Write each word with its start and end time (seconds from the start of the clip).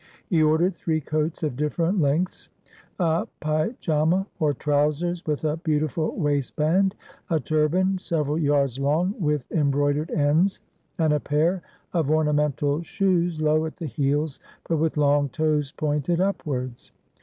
He 0.31 0.41
ordered 0.41 0.73
three 0.73 0.99
coats 0.99 1.43
of 1.43 1.55
different 1.55 2.01
lengths, 2.01 2.49
a 2.97 3.27
paejama 3.39 4.25
or 4.39 4.51
trousers 4.51 5.23
with 5.27 5.43
a 5.43 5.57
beautiful 5.57 6.15
waistband, 6.17 6.95
a 7.29 7.39
turban 7.39 7.99
several 7.99 8.39
yards 8.39 8.79
long 8.79 9.13
with 9.19 9.45
embroidered 9.51 10.09
ends, 10.09 10.59
and 10.97 11.13
a 11.13 11.19
pair 11.19 11.61
of 11.93 12.09
ornamental 12.09 12.81
shoes 12.81 13.39
low 13.39 13.67
at 13.67 13.77
the 13.77 13.85
heels 13.85 14.39
but 14.67 14.77
with 14.77 14.97
long 14.97 15.29
toes 15.29 15.71
pointed 15.71 16.19
upwards. 16.19 16.91